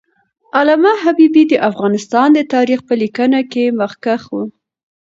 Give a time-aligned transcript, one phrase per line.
[0.59, 4.35] علامه حبیبي د افغانستان د تاریخ په لیکنه کې مخکښ و.